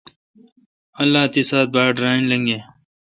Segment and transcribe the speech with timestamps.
[1.01, 2.59] اللہ تی ساعت باٹ رل لنگہ۔